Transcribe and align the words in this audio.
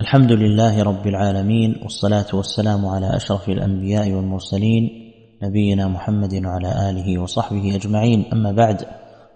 الحمد 0.00 0.32
لله 0.32 0.82
رب 0.82 1.06
العالمين 1.06 1.80
والصلاة 1.82 2.26
والسلام 2.32 2.86
على 2.86 3.16
أشرف 3.16 3.48
الأنبياء 3.48 4.10
والمرسلين 4.10 5.12
نبينا 5.42 5.88
محمد 5.88 6.44
وعلى 6.44 6.90
آله 6.90 7.18
وصحبه 7.18 7.74
أجمعين. 7.74 8.24
أما 8.32 8.52
بعد 8.52 8.84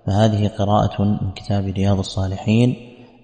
فهذه 0.06 0.48
قراءة 0.48 1.02
من 1.02 1.30
كتاب 1.36 1.64
رياض 1.64 1.98
الصالحين 1.98 2.76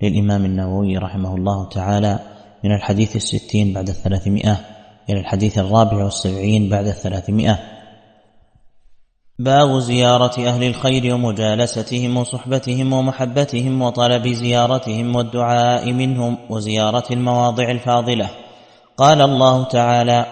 للإمام 0.02 0.44
النووي 0.44 0.98
رحمه 0.98 1.34
الله 1.34 1.68
تعالى 1.68 2.18
من 2.64 2.74
الحديث 2.74 3.16
الستين 3.16 3.72
بعد 3.72 3.88
الثلاثمائة 3.88 4.56
إلى 5.10 5.20
الحديث 5.20 5.58
الرابع 5.58 6.04
والسبعين 6.04 6.68
بعد 6.68 6.86
الثلاثمائة. 6.86 7.58
باب 9.38 9.78
زيارة 9.78 10.48
أهل 10.48 10.64
الخير 10.64 11.14
ومجالستهم 11.14 12.16
وصحبتهم 12.16 12.92
ومحبتهم 12.92 13.82
وطلب 13.82 14.28
زيارتهم 14.28 15.16
والدعاء 15.16 15.92
منهم 15.92 16.38
وزيارة 16.50 17.04
المواضع 17.10 17.70
الفاضلة. 17.70 18.30
قال 18.96 19.20
الله 19.20 19.64
تعالى 19.64 20.26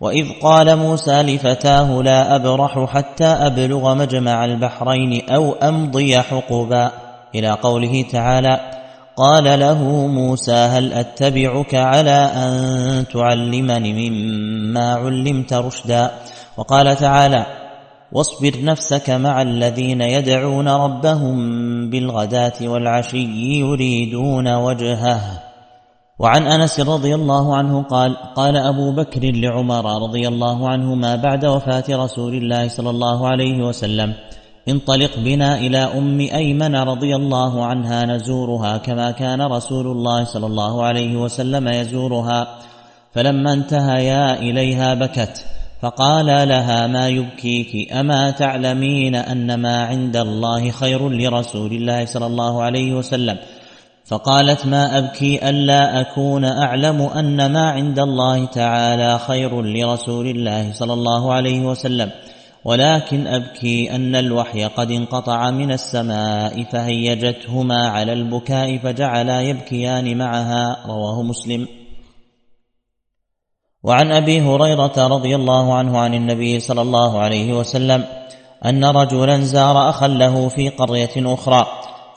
وإذ 0.00 0.26
قال 0.42 0.76
موسى 0.76 1.22
لفتاه 1.22 2.02
لا 2.02 2.36
أبرح 2.36 2.84
حتى 2.84 3.24
أبلغ 3.24 3.94
مجمع 3.94 4.44
البحرين 4.44 5.30
أو 5.30 5.52
أمضي 5.52 6.20
حقبا. 6.20 6.90
إلى 7.34 7.50
قوله 7.50 8.04
تعالى 8.12 8.60
قال 9.16 9.60
له 9.60 9.82
موسى 10.06 10.52
هل 10.52 10.92
أتبعك 10.92 11.74
على 11.74 12.30
أن 12.34 13.04
تعلمني 13.12 14.10
مما 14.10 14.94
علمت 14.94 15.52
رشدا؟ 15.52 16.10
وقال 16.56 16.96
تعالى 16.96 17.57
واصبر 18.12 18.64
نفسك 18.64 19.10
مع 19.10 19.42
الذين 19.42 20.00
يدعون 20.00 20.68
ربهم 20.68 21.36
بالغداة 21.90 22.52
والعشي 22.62 23.58
يريدون 23.58 24.54
وجهه. 24.54 25.20
وعن 26.18 26.42
أنس 26.42 26.80
رضي 26.80 27.14
الله 27.14 27.56
عنه 27.56 27.82
قال 27.82 28.16
قال 28.34 28.56
أبو 28.56 28.92
بكر 28.92 29.20
لعمر 29.24 30.02
رضي 30.02 30.28
الله 30.28 30.68
عنهما 30.68 31.16
بعد 31.16 31.46
وفاة 31.46 31.84
رسول 31.90 32.34
الله 32.34 32.68
صلى 32.68 32.90
الله 32.90 33.28
عليه 33.28 33.58
وسلم 33.66 34.14
انطلق 34.68 35.10
بنا 35.18 35.58
إلى 35.58 35.78
أم 35.78 36.20
أيمن 36.20 36.76
رضي 36.76 37.16
الله 37.16 37.64
عنها 37.64 38.06
نزورها 38.06 38.76
كما 38.76 39.10
كان 39.10 39.42
رسول 39.42 39.86
الله 39.86 40.24
صلى 40.24 40.46
الله 40.46 40.84
عليه 40.84 41.16
وسلم 41.16 41.68
يزورها. 41.68 42.58
فلما 43.14 43.52
انتهيا 43.52 44.38
إليها 44.38 44.94
بكت. 44.94 45.44
فقال 45.80 46.26
لها 46.26 46.86
ما 46.86 47.08
يبكيك؟ 47.08 47.92
أما 47.92 48.30
تعلمين 48.30 49.14
أن 49.14 49.54
ما 49.54 49.84
عند 49.84 50.16
الله 50.16 50.70
خير 50.70 51.08
لرسول 51.08 51.72
الله 51.72 52.04
صلى 52.04 52.26
الله 52.26 52.62
عليه 52.62 52.92
وسلم؟ 52.92 53.38
فقالت 54.06 54.66
ما 54.66 54.98
أبكي 54.98 55.48
ألا 55.48 56.00
أكون 56.00 56.44
أعلم 56.44 57.02
أن 57.02 57.52
ما 57.52 57.70
عند 57.70 57.98
الله 57.98 58.44
تعالى 58.44 59.18
خير 59.18 59.62
لرسول 59.62 60.26
الله 60.26 60.72
صلى 60.72 60.92
الله 60.92 61.32
عليه 61.32 61.60
وسلم. 61.60 62.10
ولكن 62.64 63.26
أبكي 63.26 63.94
أن 63.94 64.16
الوحي 64.16 64.64
قد 64.64 64.90
انقطع 64.90 65.50
من 65.50 65.72
السماء 65.72 66.64
فهيجتهما 66.64 67.88
على 67.88 68.12
البكاء 68.12 68.78
فجعلا 68.78 69.40
يبكيان 69.40 70.18
معها. 70.18 70.76
رواه 70.86 71.22
مسلم. 71.22 71.66
وعن 73.82 74.12
أبي 74.12 74.40
هريرة 74.40 75.06
رضي 75.06 75.34
الله 75.34 75.74
عنه 75.74 75.98
عن 75.98 76.14
النبي 76.14 76.60
صلى 76.60 76.82
الله 76.82 77.20
عليه 77.20 77.52
وسلم 77.52 78.04
أن 78.64 78.84
رجلا 78.84 79.40
زار 79.40 79.90
أخا 79.90 80.08
له 80.08 80.48
في 80.48 80.68
قرية 80.68 81.10
أخرى 81.16 81.66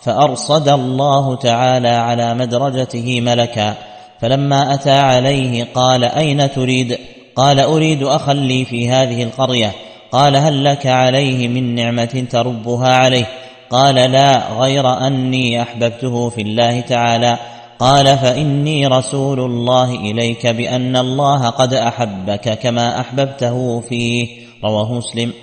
فأرصد 0.02 0.70
الله 0.70 1.36
تعالى 1.36 1.90
على 1.90 2.34
مدرجته 2.34 3.22
ملكا 3.22 3.76
فلما 4.20 4.74
أتى 4.74 4.92
عليه 4.92 5.68
قال 5.74 6.04
أين 6.04 6.52
تريد؟ 6.52 6.98
قال 7.36 7.60
أريد 7.60 8.04
أخا 8.04 8.34
لي 8.34 8.66
في 8.66 8.90
هذه 8.90 9.24
القرية 9.24 9.72
قال 10.12 10.36
هل 10.36 10.64
لك 10.64 10.88
عليه 10.88 11.48
من 11.48 11.76
نعمة 11.76 12.26
تربها 12.32 12.96
عليه؟ 12.96 13.26
قال 13.70 13.96
لا 13.96 14.54
غير 14.54 15.08
أني 15.08 15.62
أحببته 15.62 16.30
في 16.30 16.42
الله 16.42 16.80
تعالى 16.80 17.38
قال 17.82 18.18
فإني 18.18 18.88
رسول 18.88 19.40
الله 19.40 19.96
إليك 19.96 20.48
بأن 20.48 20.98
الله 20.98 21.50
قد 21.50 21.74
أحبك 21.74 22.60
كما 22.60 23.00
أحببته 23.00 23.80
فيه. 23.80 24.48
رواه 24.64 24.94
مسلم. 24.94 25.34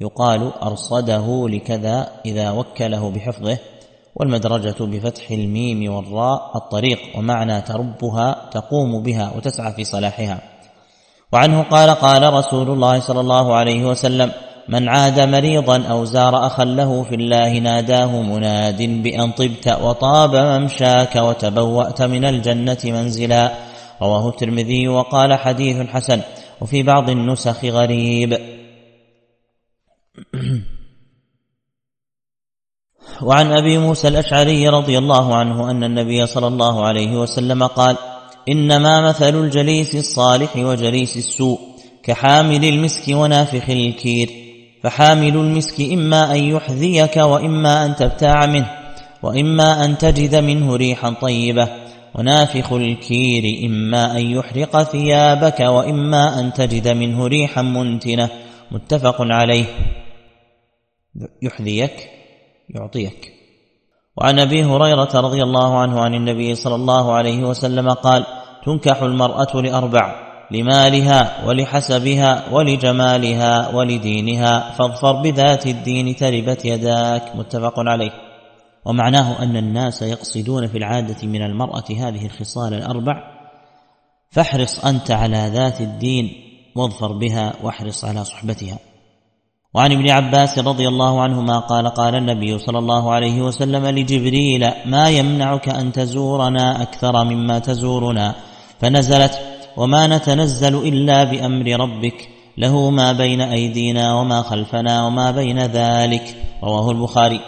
يقال 0.00 0.52
أرصده 0.62 1.48
لكذا 1.48 2.08
إذا 2.26 2.50
وكله 2.50 3.10
بحفظه 3.10 3.58
والمدرجة 4.16 4.76
بفتح 4.80 5.30
الميم 5.30 5.92
والراء 5.92 6.52
الطريق 6.56 6.98
ومعنى 7.16 7.60
تربها 7.60 8.48
تقوم 8.52 9.02
بها 9.02 9.32
وتسعى 9.36 9.72
في 9.72 9.84
صلاحها. 9.84 10.40
وعنه 11.32 11.62
قال 11.62 11.90
قال 11.90 12.32
رسول 12.34 12.70
الله 12.70 13.00
صلى 13.00 13.20
الله 13.20 13.54
عليه 13.54 13.84
وسلم 13.84 14.32
من 14.68 14.88
عاد 14.88 15.20
مريضا 15.20 15.82
أو 15.82 16.04
زار 16.04 16.46
اخا 16.46 16.64
له 16.64 17.02
في 17.02 17.14
الله 17.14 17.58
ناداه 17.58 18.22
مناد 18.22 18.82
بأن 19.02 19.32
طبت 19.32 19.68
وطاب 19.68 20.36
ممشاك 20.36 21.16
وتبوأت 21.16 22.02
من 22.02 22.24
الجنة 22.24 22.78
منزلا. 22.84 23.52
رواه 24.02 24.28
الترمذي 24.28 24.88
وقال 24.88 25.34
حديث 25.34 25.76
حسن 25.76 26.20
وفي 26.60 26.82
بعض 26.82 27.10
النسخ 27.10 27.64
غريب. 27.64 28.38
وعن 33.22 33.52
أبي 33.52 33.78
موسى 33.78 34.08
الأشعري 34.08 34.68
رضي 34.68 34.98
الله 34.98 35.36
عنه 35.36 35.70
أن 35.70 35.84
النبي 35.84 36.26
صلى 36.26 36.46
الله 36.46 36.86
عليه 36.86 37.16
وسلم 37.16 37.66
قال 37.66 37.96
إنما 38.48 39.08
مثل 39.08 39.44
الجليس 39.44 39.94
الصالح 39.94 40.56
وجليس 40.56 41.16
السوء 41.16 41.58
كحامل 42.02 42.64
المسك 42.64 43.08
ونافخ 43.08 43.70
الكير. 43.70 44.47
فحامل 44.82 45.36
المسك 45.36 45.80
إما 45.92 46.34
أن 46.34 46.44
يحذيك 46.44 47.16
وإما 47.16 47.86
أن 47.86 47.96
تبتاع 47.96 48.46
منه 48.46 48.70
وإما 49.22 49.84
أن 49.84 49.98
تجد 49.98 50.34
منه 50.34 50.76
ريحا 50.76 51.10
طيبة. 51.10 51.68
ونافخ 52.14 52.72
الكير 52.72 53.66
إما 53.66 54.18
أن 54.18 54.30
يحرق 54.30 54.82
ثيابك 54.82 55.60
وإما 55.60 56.40
أن 56.40 56.52
تجد 56.52 56.88
منه 56.88 57.26
ريحا 57.26 57.62
منتنة. 57.62 58.30
متفق 58.70 59.16
عليه. 59.20 59.64
يحذيك 61.42 62.08
يعطيك. 62.68 63.32
وعن 64.16 64.38
أبي 64.38 64.64
هريرة 64.64 65.20
رضي 65.20 65.42
الله 65.42 65.78
عنه 65.78 66.00
عن 66.00 66.14
النبي 66.14 66.54
صلى 66.54 66.74
الله 66.74 67.12
عليه 67.12 67.42
وسلم 67.42 67.90
قال 67.90 68.26
تنكح 68.66 69.02
المرأة 69.02 69.60
لأربع. 69.60 70.27
لمالها 70.50 71.46
ولحسبها 71.46 72.44
ولجمالها 72.52 73.74
ولدينها 73.74 74.70
فاظفر 74.70 75.22
بذات 75.22 75.66
الدين 75.66 76.16
تربت 76.16 76.64
يداك 76.64 77.36
متفق 77.36 77.74
عليه. 77.78 78.10
ومعناه 78.84 79.42
أن 79.42 79.56
الناس 79.56 80.02
يقصدون 80.02 80.66
في 80.66 80.78
العادة 80.78 81.26
من 81.26 81.42
المرأة 81.42 81.84
هذه 81.98 82.26
الخصال 82.26 82.74
الأربع 82.74 83.14
فاحرص 84.30 84.84
أنت 84.84 85.10
على 85.10 85.50
ذات 85.54 85.80
الدين 85.80 86.32
واظفر 86.76 87.12
بها 87.12 87.52
واحرص 87.62 88.04
على 88.04 88.24
صحبتها. 88.24 88.78
وعن 89.74 89.92
ابن 89.92 90.10
عباس 90.10 90.58
رضي 90.58 90.88
الله 90.88 91.20
عنهما 91.20 91.58
قال 91.58 91.88
قال 91.88 92.14
النبي 92.14 92.58
صلى 92.58 92.78
الله 92.78 93.12
عليه 93.12 93.42
وسلم 93.42 93.86
لجبريل 93.86 94.70
ما 94.86 95.08
يمنعك 95.08 95.68
أن 95.68 95.92
تزورنا 95.92 96.82
أكثر 96.82 97.24
مما 97.24 97.58
تزورنا؟ 97.58 98.34
فنزلت 98.80 99.57
وما 99.76 100.06
نتنزل 100.06 100.74
إلا 100.88 101.24
بأمر 101.24 101.80
ربك 101.80 102.28
له 102.58 102.90
ما 102.90 103.12
بين 103.12 103.40
أيدينا 103.40 104.14
وما 104.14 104.42
خلفنا 104.42 105.06
وما 105.06 105.30
بين 105.30 105.58
ذلك 105.58 106.36
رواه 106.62 106.90
البخاري. 106.90 107.40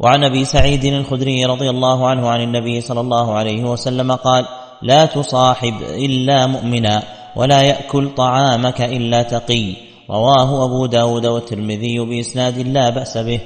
وعن 0.00 0.24
أبي 0.24 0.44
سعيد 0.44 0.84
الخدري 0.84 1.44
رضي 1.44 1.70
الله 1.70 2.08
عنه 2.08 2.28
عن 2.28 2.40
النبي 2.42 2.80
صلى 2.80 3.00
الله 3.00 3.34
عليه 3.34 3.64
وسلم 3.64 4.12
قال 4.12 4.44
لا 4.82 5.06
تصاحب 5.06 5.74
إلا 5.82 6.46
مؤمنا 6.46 7.02
ولا 7.36 7.62
يأكل 7.62 8.14
طعامك 8.16 8.80
إلا 8.80 9.22
تقي. 9.22 9.74
رواه 10.10 10.64
أبو 10.64 10.86
داود 10.86 11.26
والترمذي 11.26 11.98
بإسناد 11.98 12.58
لا 12.58 12.90
بأس 12.90 13.18
به. 13.18 13.40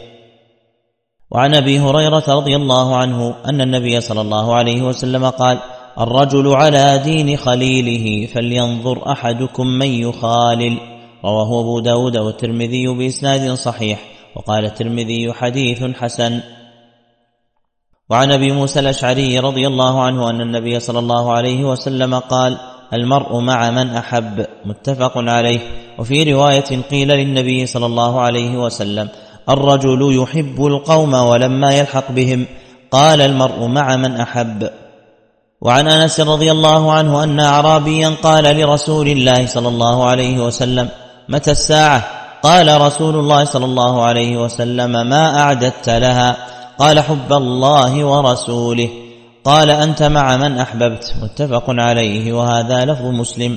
وعن 1.31 1.55
أبي 1.55 1.79
هريرة 1.79 2.25
رضي 2.29 2.57
الله 2.57 2.97
عنه 2.97 3.35
أن 3.47 3.61
النبي 3.61 4.01
صلى 4.01 4.21
الله 4.21 4.55
عليه 4.55 4.83
وسلم 4.83 5.31
قال 5.31 5.59
الرجل 6.01 6.49
على 6.49 7.01
دين 7.05 7.37
خليله 7.37 8.27
فلينظر 8.27 9.13
أحدكم 9.13 9.67
من 9.67 9.87
يخالل. 9.87 10.79
رواه 11.25 11.61
أبو 11.61 11.81
داود 11.81 12.17
والترمذي 12.17 12.87
بإسناد 12.87 13.53
صحيح 13.55 13.99
وقال 14.37 14.65
الترمذي 14.65 15.33
حديث 15.33 15.83
حسن. 15.83 16.41
وعن 18.11 18.33
أبي 18.33 18.53
موسى 18.53 18.81
الأشعري 18.81 19.39
رضي 19.39 19.67
الله 19.67 20.03
عنه 20.03 20.31
أن 20.31 20.41
النبي 20.41 20.81
صلى 20.81 20.99
الله 20.99 21.33
عليه 21.33 21.65
وسلم 21.65 22.15
قال 22.19 22.59
المرء 22.93 23.41
مع 23.41 23.71
من 23.71 23.91
أحب 23.91 24.47
متفق 24.65 25.13
عليه. 25.17 25.61
وفي 25.99 26.33
رواية 26.33 26.83
قيل 26.91 27.09
للنبي 27.09 27.67
صلى 27.67 27.87
الله 27.87 28.21
عليه 28.21 28.57
وسلم 28.65 29.09
الرجل 29.49 30.23
يحب 30.23 30.67
القوم 30.67 31.15
ولما 31.15 31.71
يلحق 31.79 32.13
بهم 32.13 32.47
قال 32.91 33.21
المرء 33.21 33.67
مع 33.67 33.97
من 33.97 34.17
أحب 34.17 34.71
وعن 35.61 35.89
انس 35.89 36.21
رضي 36.21 36.53
الله 36.53 36.93
عنه 36.93 37.25
ان 37.25 37.41
اعرابيا 37.41 38.15
قال 38.23 38.45
لرسول 38.45 39.09
الله 39.09 39.47
صلى 39.47 39.69
الله 39.69 40.07
عليه 40.07 40.47
وسلم 40.47 40.89
متى 41.29 41.51
الساعة؟ 41.51 42.05
قال 42.43 42.81
رسول 42.81 43.15
الله 43.17 43.45
صلى 43.45 43.65
الله 43.65 44.05
عليه 44.05 44.45
وسلم 44.45 45.07
ما 45.07 45.39
أعددت 45.41 45.89
لها. 45.89 46.37
قال 46.79 47.01
حب 47.01 47.33
الله 47.33 48.05
ورسوله. 48.05 48.89
قال 49.45 49.71
أنت 49.71 50.03
مع 50.03 50.37
من 50.37 50.59
أحببت؟ 50.59 51.15
متفق 51.23 51.65
عليه 51.69 52.33
وهذا 52.33 52.85
لفظ 52.85 53.05
مسلم. 53.05 53.57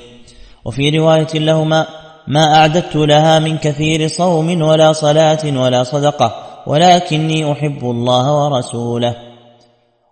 وفي 0.66 1.00
رواية 1.00 1.34
لهما 1.34 1.86
ما 2.28 2.56
أعددت 2.56 2.96
لها 2.96 3.40
من 3.40 3.58
كثير 3.58 4.08
صوم 4.08 4.62
ولا 4.62 4.94
صلاة 4.94 5.40
ولا 5.46 5.84
صدقة 5.84 6.36
ولكني 6.68 7.52
أحب 7.52 7.84
الله 7.84 8.32
ورسوله. 8.32 9.27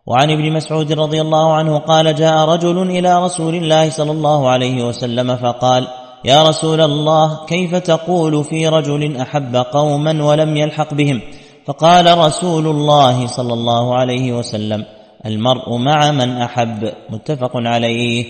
وعن 0.07 0.31
ابن 0.31 0.53
مسعود 0.53 0.91
رضي 0.91 1.21
الله 1.21 1.53
عنه 1.53 1.77
قال 1.77 2.15
جاء 2.15 2.49
رجل 2.49 2.81
إلى 2.81 3.23
رسول 3.23 3.55
الله 3.55 3.89
صلى 3.89 4.11
الله 4.11 4.49
عليه 4.49 4.83
وسلم 4.83 5.35
فقال 5.35 5.87
يا 6.25 6.43
رسول 6.43 6.81
الله 6.81 7.45
كيف 7.45 7.75
تقول 7.75 8.43
في 8.43 8.67
رجل 8.67 9.17
أحب 9.17 9.55
قوما 9.55 10.23
ولم 10.23 10.57
يلحق 10.57 10.93
بهم؟ 10.93 11.21
فقال 11.65 12.17
رسول 12.17 12.67
الله 12.67 13.27
صلى 13.27 13.53
الله 13.53 13.95
عليه 13.95 14.33
وسلم 14.33 14.85
المرء 15.25 15.77
مع 15.77 16.11
من 16.11 16.37
أحب. 16.37 16.93
متفق 17.09 17.51
عليه. 17.55 18.25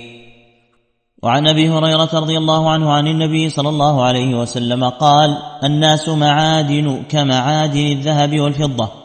وعن 1.24 1.48
أبي 1.48 1.70
هريرة 1.70 2.10
رضي 2.14 2.38
الله 2.38 2.70
عنه 2.70 2.94
عن 2.94 3.08
النبي 3.08 3.50
صلى 3.50 3.70
الله 3.70 4.04
عليه 4.04 4.36
وسلم 4.36 4.90
قال 4.90 5.38
الناس 5.64 6.10
معادن 6.10 7.04
كمعادن 7.10 7.88
الذهب 7.88 8.40
والفضة. 8.40 9.05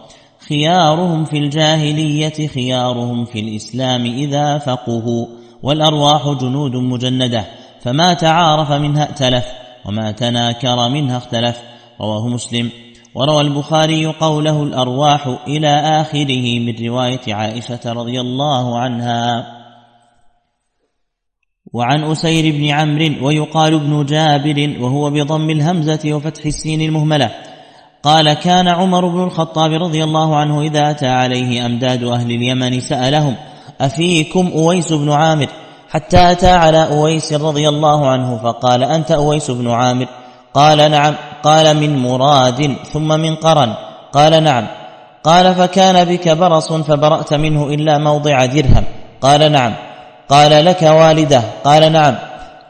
خيارهم 0.50 1.24
في 1.24 1.38
الجاهلية 1.38 2.46
خيارهم 2.46 3.24
في 3.24 3.40
الإسلام 3.40 4.04
إذا 4.04 4.58
فقهوا. 4.58 5.26
والأرواح 5.62 6.28
جنود 6.28 6.76
مجندة 6.76 7.44
فما 7.80 8.14
تعارف 8.14 8.72
منها 8.72 9.04
ائتلف 9.04 9.44
وما 9.84 10.10
تناكر 10.10 10.88
منها 10.88 11.16
اختلف. 11.16 11.60
رواه 12.00 12.28
مسلم. 12.28 12.70
وروى 13.14 13.40
البخاري 13.40 14.06
قوله 14.06 14.62
الأرواح 14.62 15.38
إلى 15.48 15.68
آخره 16.00 16.58
من 16.58 16.86
رواية 16.88 17.34
عائشة 17.34 17.92
رضي 17.92 18.20
الله 18.20 18.78
عنها. 18.78 19.46
وعن 21.72 22.04
أسير 22.04 22.52
بن 22.52 22.68
عمرو 22.68 23.26
ويقال 23.26 23.74
ابن 23.74 24.06
جابر 24.06 24.76
وهو 24.80 25.10
بضم 25.10 25.50
الهمزة 25.50 26.12
وفتح 26.12 26.46
السين 26.46 26.80
المهملة. 26.80 27.49
قال 28.02 28.32
كان 28.32 28.68
عمر 28.68 29.08
بن 29.08 29.22
الخطاب 29.22 29.72
رضي 29.72 30.04
الله 30.04 30.36
عنه 30.36 30.60
إذا 30.60 30.90
أتى 30.90 31.08
عليه 31.08 31.66
أمداد 31.66 32.04
أهل 32.04 32.30
اليمن 32.30 32.80
سألهم 32.80 33.36
أفيكم 33.80 34.50
أويس 34.54 34.92
بن 34.92 35.12
عامر؟ 35.12 35.46
حتى 35.90 36.32
أتى 36.32 36.50
على 36.50 36.86
أويس 36.86 37.32
رضي 37.32 37.68
الله 37.68 38.10
عنه 38.10 38.40
فقال 38.42 38.82
أنت 38.82 39.10
أويس 39.10 39.50
بن 39.50 39.70
عامر؟ 39.70 40.06
قال 40.54 40.90
نعم. 40.90 41.14
قال 41.42 41.76
من 41.76 41.98
مراد 41.98 42.76
ثم 42.92 43.08
من 43.08 43.34
قرن. 43.34 43.74
قال 44.12 44.42
نعم. 44.42 44.66
قال 45.24 45.54
فكان 45.54 46.04
بك 46.04 46.28
برص 46.28 46.72
فبرأت 46.72 47.34
منه 47.34 47.66
إلا 47.66 47.98
موضع 47.98 48.44
درهم. 48.44 48.84
قال 49.20 49.52
نعم. 49.52 49.74
قال 50.28 50.64
لك 50.64 50.82
والده. 50.82 51.42
قال 51.64 51.92
نعم. 51.92 52.16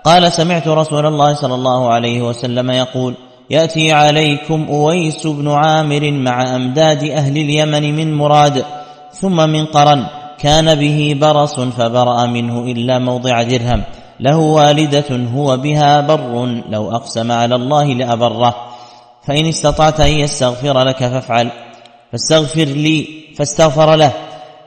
قال 0.05 0.33
سمعت 0.33 0.69
رسول 0.69 1.07
الله 1.07 1.35
صلى 1.35 1.55
الله 1.55 1.93
عليه 1.93 2.23
وسلم 2.23 2.71
يقول 2.71 3.15
يأتي 3.51 3.93
عليكم 3.93 4.67
أويس 4.69 5.27
بن 5.27 5.51
عامر 5.51 6.11
مع 6.11 6.57
أمداد 6.57 7.05
أهل 7.05 7.37
اليمن 7.37 7.97
من 7.97 8.15
مراد 8.15 8.65
ثم 9.13 9.37
من 9.51 9.67
قرن 9.67 10.07
كان 10.39 10.75
به 10.75 11.17
برص 11.21 11.61
فبرأ 11.61 12.27
منه 12.27 12.61
إلا 12.61 12.99
موضع 12.99 13.43
درهم 13.43 13.83
له 14.21 14.37
والدة 14.37 15.17
هو 15.35 15.57
بها 15.57 16.01
بر 16.01 16.47
لو 16.69 16.91
أقسم 16.91 17.33
على 17.33 17.55
الله 17.55 17.85
لأبره 17.85 18.55
فإن 19.27 19.47
استطعت 19.47 20.01
أن 20.01 20.13
يستغفر 20.13 20.83
لك 20.83 20.99
فافعل 20.99 21.51
فاستغفر 22.13 22.65
لي 22.65 23.07
فاستغفر 23.37 23.95
له. 23.95 24.13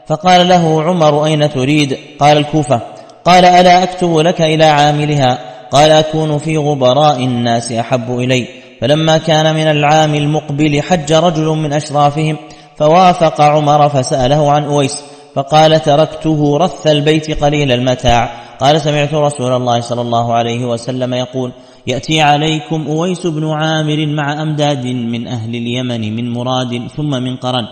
فقال 0.08 0.48
له 0.48 0.84
عمر 0.84 1.26
أين 1.26 1.50
تريد؟ 1.50 1.98
قال 2.20 2.38
الكوفة. 2.38 2.80
قال 3.26 3.46
ألا 3.46 3.84
أكتب 3.84 4.18
لك 4.18 4.42
إلى 4.42 4.66
عاملها؟ 4.66 5.40
قال 5.72 5.92
أكون 5.92 6.38
في 6.38 6.58
غبراء 6.58 7.20
الناس 7.20 7.72
أحب 7.72 8.20
إلي. 8.20 8.63
فلما 8.84 9.18
كان 9.18 9.56
من 9.56 9.68
العام 9.68 10.16
المقبل 10.16 10.82
حج 10.82 11.14
رجل 11.14 11.46
من 11.46 11.74
أشرافهم 11.74 12.38
فوافق 12.78 13.42
عمر 13.42 13.90
فسأله 13.90 14.52
عن 14.52 14.64
أويس 14.64 15.04
فقال 15.36 15.82
تركته 15.82 16.58
رث 16.58 16.88
البيت 16.88 17.44
قليل 17.44 17.72
المتاع. 17.72 18.30
قال 18.60 18.82
سمعت 18.82 19.14
رسول 19.14 19.52
الله 19.52 19.82
صلى 19.82 20.02
الله 20.02 20.34
عليه 20.34 20.66
وسلم 20.66 21.14
يقول 21.14 21.52
يأتي 21.88 22.22
عليكم 22.22 22.88
أويس 22.88 23.28
بن 23.28 23.50
عامر 23.50 24.06
مع 24.06 24.42
أمداد 24.42 24.86
من 24.86 25.28
أهل 25.28 25.56
اليمن 25.56 26.16
من 26.16 26.34
مراد 26.34 26.88
ثم 26.98 27.10
من 27.10 27.36
قرن 27.36 27.68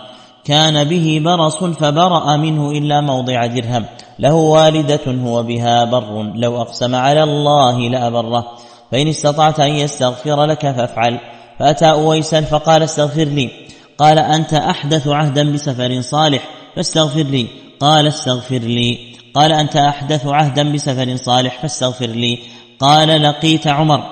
كان 0.45 0.83
به 0.83 1.21
برص 1.25 1.63
فبرأ 1.63 2.37
منه 2.37 2.71
إلا 2.71 3.01
موضع 3.01 3.45
درهم 3.45 3.85
له 4.19 4.33
والدة 4.33 5.05
هو 5.07 5.43
بها 5.43 5.85
بر 5.85 6.31
لو 6.35 6.61
أقسم 6.61 6.95
على 6.95 7.23
الله 7.23 7.89
لأبره. 7.89 8.70
فإن 8.91 9.07
استطعت 9.07 9.59
أن 9.59 9.69
يستغفر 9.69 10.45
لك 10.45 10.61
فافعل. 10.61 11.19
فأتى 11.59 11.91
اويسا 11.91 12.41
فقال 12.41 12.83
استغفر 12.83 13.23
لي. 13.23 13.49
قال 13.97 14.19
أنت 14.19 14.53
أحدث 14.53 15.07
عهدا 15.07 15.53
بسفر 15.53 16.01
صالح 16.01 16.43
فاستغفر 16.75 17.21
لي. 17.21 17.47
قال 17.79 18.07
استغفر 18.07 18.57
لي. 18.57 18.99
قال 19.33 19.51
أنت 19.51 19.75
أحدث 19.75 20.27
عهدا 20.27 20.73
بسفر 20.73 21.15
صالح 21.15 21.61
فاستغفر 21.61 22.05
لي. 22.05 22.39
قال 22.79 23.23
لقيت 23.23 23.67
عمر. 23.67 24.03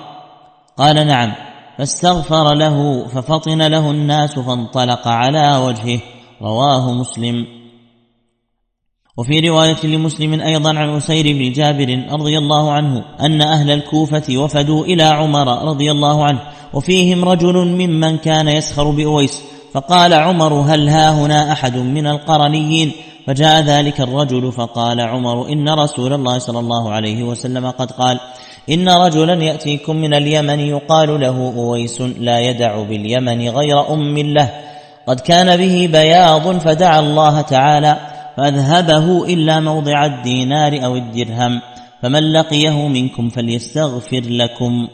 قال 0.78 1.08
نعم. 1.08 1.34
فاستغفر 1.78 2.54
له 2.54 3.08
ففطن 3.08 3.62
له 3.62 3.92
الناس 3.92 4.40
فانطلق 4.40 5.08
على 5.08 5.58
وجهه. 5.58 6.00
رواه 6.42 6.94
مسلم. 6.94 7.59
وفي 9.20 9.40
رواية 9.40 9.84
لمسلم 9.84 10.42
أيضا 10.42 10.78
عن 10.78 10.96
أسير 10.98 11.24
بن 11.24 11.52
جابر 11.52 12.04
رضي 12.12 12.38
الله 12.38 12.72
عنه 12.72 13.04
أن 13.22 13.42
أهل 13.42 13.72
الكوفة 13.72 14.24
وفدوا 14.38 14.86
إلى 14.86 15.04
عمر 15.04 15.70
رضي 15.70 15.92
الله 15.92 16.24
عنه 16.24 16.40
وفيهم 16.74 17.26
رجل 17.26 17.56
ممن 17.56 18.18
كان 18.18 18.48
يسخر 18.48 18.90
بأويس 18.90 19.42
فقال 19.74 20.14
عمر 20.14 20.54
هل 20.54 20.90
ها 20.90 21.12
هنا 21.12 21.52
أحد 21.52 21.78
من 21.78 22.08
القرنيين؟ 22.08 22.92
فجاء 23.28 23.62
ذلك 23.62 24.02
الرجل 24.02 24.52
فقال 24.52 25.02
عمر 25.02 25.50
إن 25.50 25.70
رسول 25.70 26.14
الله 26.14 26.40
صلى 26.40 26.60
الله 26.60 26.92
عليه 26.92 27.24
وسلم 27.24 27.70
قد 27.70 27.92
قال 27.92 28.20
إن 28.70 28.90
رجلا 28.90 29.44
يأتيكم 29.44 29.96
من 29.96 30.14
اليمن 30.14 30.60
يقال 30.60 31.20
له 31.22 31.54
أويس 31.58 32.02
لا 32.02 32.40
يدع 32.40 32.84
باليمن 32.84 33.50
غير 33.50 33.94
أم 33.94 34.18
له 34.18 34.50
قد 35.08 35.20
كان 35.20 35.58
به 35.58 35.90
بياض 35.92 36.58
فدعا 36.58 37.00
الله 37.00 37.42
تعالى 37.42 38.09
فأذهبه 38.40 39.26
إلا 39.34 39.60
موضع 39.60 40.06
الدينار 40.06 40.86
أو 40.86 40.96
الدرهم 40.96 41.62
فمن 42.02 42.34
لقيه 42.34 42.88
منكم 42.88 43.30
فليستغفر 43.30 44.22
لكم. 44.22 44.88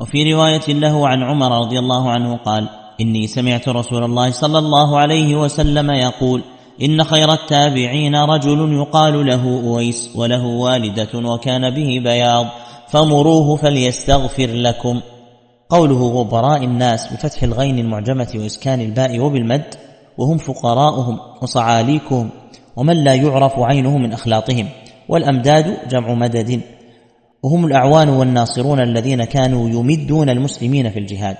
وفي 0.00 0.34
رواية 0.34 0.68
له 0.68 1.08
عن 1.08 1.22
عمر 1.22 1.60
رضي 1.60 1.78
الله 1.78 2.10
عنه 2.10 2.36
قال 2.36 2.68
إني 3.00 3.26
سمعت 3.26 3.68
رسول 3.68 4.04
الله 4.04 4.30
صلى 4.30 4.58
الله 4.58 4.98
عليه 4.98 5.36
وسلم 5.36 5.90
يقول 5.90 6.42
إن 6.82 7.04
خير 7.04 7.32
التابعين 7.32 8.16
رجل 8.16 8.72
يقال 8.72 9.26
له 9.26 9.60
أويس 9.64 10.10
وله 10.16 10.46
والدة 10.46 11.08
وكان 11.14 11.70
به 11.70 12.00
بياض 12.04 12.46
فمروه 12.88 13.56
فليستغفر 13.56 14.46
لكم. 14.46 15.00
قوله 15.70 16.06
غبراء 16.06 16.64
الناس 16.64 17.12
بفتح 17.12 17.42
الغين 17.42 17.78
المعجمة 17.78 18.28
وإسكان 18.34 18.80
الباء 18.80 19.20
وبالمد 19.20 19.74
وهم 20.18 20.38
فقراؤهم 20.38 21.18
وصعاليكهم 21.42 22.30
ومن 22.76 23.04
لا 23.04 23.14
يعرف 23.14 23.58
عينه 23.58 23.98
من 23.98 24.12
أخلاطهم 24.12 24.68
والأمداد 25.08 25.88
جمع 25.88 26.14
مدد. 26.14 26.60
وهم 27.42 27.66
الأعوان 27.66 28.08
والناصرون 28.08 28.80
الذين 28.80 29.24
كانوا 29.24 29.68
يمدون 29.68 30.30
المسلمين 30.30 30.90
في 30.90 30.98
الجهاد. 30.98 31.36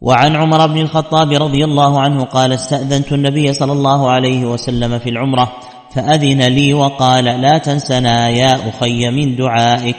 وعن 0.00 0.36
عمر 0.36 0.66
بن 0.66 0.78
الخطاب 0.80 1.32
رضي 1.32 1.64
الله 1.64 2.00
عنه 2.00 2.24
قال 2.24 2.52
استأذنت 2.52 3.12
النبي 3.12 3.52
صلى 3.52 3.72
الله 3.72 4.10
عليه 4.10 4.44
وسلم 4.44 4.98
في 4.98 5.10
العمرة 5.10 5.52
فأذن 5.90 6.42
لي 6.42 6.74
وقال 6.74 7.24
لا 7.24 7.58
تنسنا 7.58 8.28
يا 8.28 8.68
أخي 8.68 9.10
من 9.10 9.36
دعائك. 9.36 9.96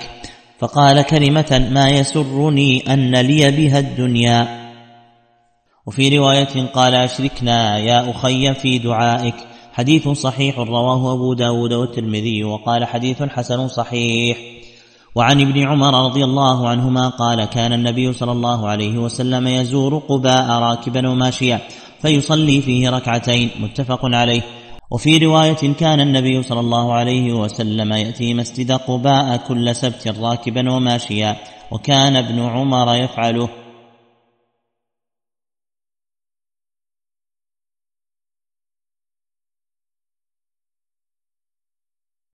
فقال 0.59 1.01
كلمة 1.01 1.67
ما 1.71 1.89
يسرني 1.89 2.93
أن 2.93 3.15
لي 3.15 3.51
بها 3.51 3.79
الدنيا. 3.79 4.47
وفي 5.87 6.17
رواية 6.17 6.65
قال 6.73 6.95
أشركنا 6.95 7.77
يا 7.77 8.11
أخي 8.11 8.53
في 8.53 8.77
دعائك. 8.77 9.35
حديث 9.73 10.07
صحيح 10.07 10.59
رواه 10.59 11.13
أبو 11.13 11.33
داود 11.33 11.73
والترمذي 11.73 12.43
وقال 12.43 12.85
حديث 12.85 13.23
حسن 13.23 13.67
صحيح. 13.67 14.37
وعن 15.15 15.41
ابن 15.41 15.63
عمر 15.63 16.05
رضي 16.05 16.23
الله 16.23 16.69
عنهما 16.69 17.09
قال 17.09 17.45
كان 17.45 17.73
النبي 17.73 18.13
صلى 18.13 18.31
الله 18.31 18.69
عليه 18.69 18.97
وسلم 18.97 19.47
يزور 19.47 19.97
قباء 19.97 20.49
راكبا 20.49 21.09
وماشيا 21.09 21.59
فيصلي 22.01 22.61
فيه 22.61 22.89
ركعتين 22.89 23.49
متفق 23.59 23.99
عليه. 24.03 24.41
وفي 24.91 25.17
رواية 25.17 25.73
كان 25.79 25.99
النبي 25.99 26.43
صلى 26.43 26.59
الله 26.59 26.93
عليه 26.93 27.33
وسلم 27.33 27.93
يأتي 27.93 28.33
مسجد 28.33 28.71
قباء 28.71 29.37
كل 29.47 29.75
سبت 29.75 30.07
راكبا 30.07 30.71
وماشيا 30.71 31.37
وكان 31.71 32.15
ابن 32.15 32.39
عمر 32.39 32.95
يفعله. 32.95 33.49